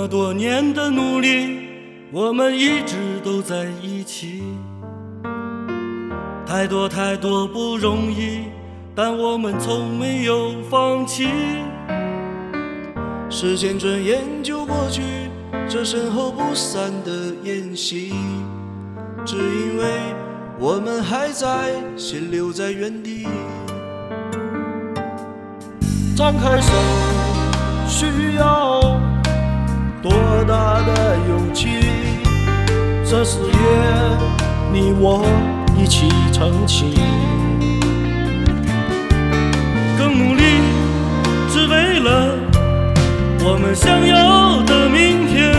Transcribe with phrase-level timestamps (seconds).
[0.00, 1.58] 么多年的努力，
[2.10, 4.42] 我们一直都在一起。
[6.46, 8.44] 太多太多不容易，
[8.94, 11.28] 但我们从没有放弃。
[13.28, 15.02] 时间转眼就过去，
[15.68, 18.14] 这身后不散的宴席，
[19.26, 19.84] 只因为
[20.58, 23.28] 我们还在，心留在原地。
[26.16, 26.72] 张开手，
[27.86, 28.98] 需要
[30.02, 30.10] 多
[30.48, 31.68] 大的勇气？
[33.04, 33.52] 这事业，
[34.72, 35.26] 你我
[35.76, 36.94] 一起撑起。
[39.98, 40.42] 更努力，
[41.50, 42.34] 只为了
[43.44, 45.54] 我们想要的明天。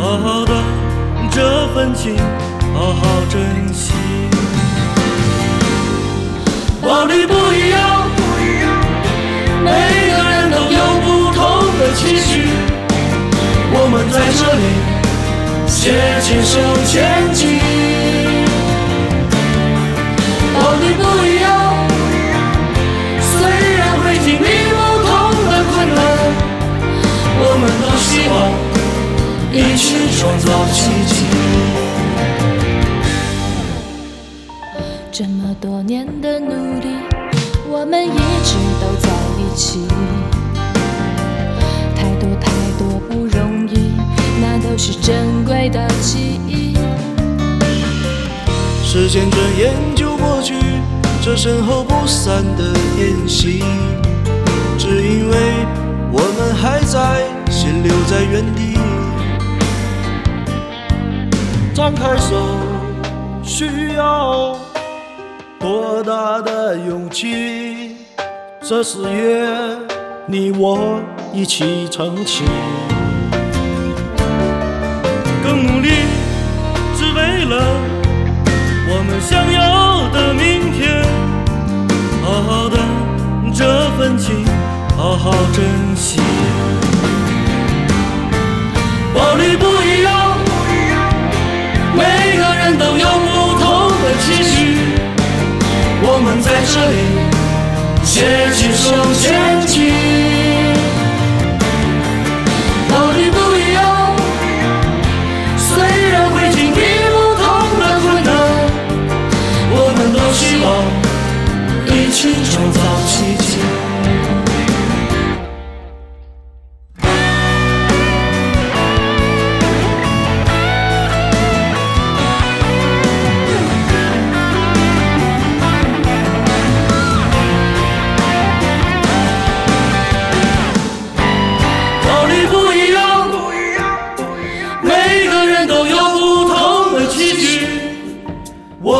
[0.00, 0.52] 好好的
[1.30, 2.16] 这份情，
[2.74, 3.61] 好好珍惜。
[14.22, 14.62] 在这里
[15.66, 17.58] 携起手前进。
[20.54, 21.50] 道理不一样，
[23.18, 23.34] 虽
[23.74, 25.10] 然会经历不同
[25.50, 26.00] 的困难，
[27.40, 28.32] 我们都希望
[29.52, 29.84] 一起
[30.16, 30.78] 创造奇
[31.08, 31.14] 迹。
[35.10, 36.86] 这么多年的努力，
[37.68, 38.08] 我们一
[38.44, 39.91] 直都在一起。
[44.84, 46.74] 是珍贵的记忆。
[48.84, 50.56] 时间转眼就过去，
[51.22, 52.64] 这身后不散的
[52.98, 53.62] 宴席，
[54.76, 55.36] 只因为
[56.10, 58.76] 我们还在，心留在原地。
[61.72, 62.42] 张开手，
[63.44, 64.56] 需要
[65.60, 67.98] 多大的勇气？
[68.60, 69.46] 这事业，
[70.26, 70.98] 你我
[71.32, 72.42] 一起撑起。
[75.42, 75.88] 更努力，
[76.96, 77.54] 只为了
[78.88, 81.02] 我们想要的明天。
[82.22, 82.78] 好好的
[83.52, 84.46] 这份情，
[84.96, 85.64] 好好珍
[85.96, 86.20] 惜。
[89.14, 90.38] 道理不一样，
[91.96, 92.02] 每
[92.38, 93.64] 个人都有不同
[94.02, 94.54] 的期许。
[96.04, 96.96] 我们在这里
[98.04, 98.14] 携
[98.52, 100.31] 起手牵起。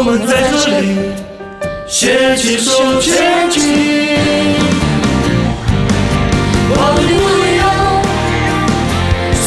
[0.05, 0.83] 我们在这里
[1.87, 3.63] 携起手前进。
[6.75, 7.65] 我们不一样，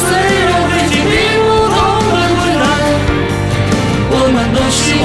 [0.16, 1.12] 然会经历
[1.44, 1.76] 不同
[2.08, 2.64] 的困难，
[4.08, 4.80] 我们都希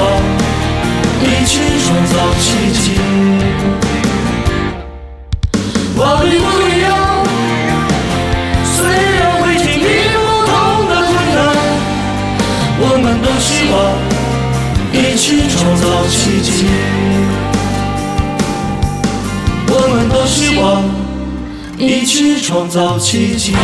[1.20, 1.52] 一起
[1.84, 2.42] 创造奇
[2.72, 2.96] 迹。
[5.94, 6.88] 我们不一样。
[8.72, 9.84] 虽然会经历
[10.16, 10.16] 不
[10.48, 10.50] 同
[10.88, 11.38] 的困难，
[12.80, 13.76] 我们都希望
[14.92, 16.66] 一起创造奇迹。
[19.68, 20.84] 我们都希望
[21.78, 23.54] 一起创造奇迹。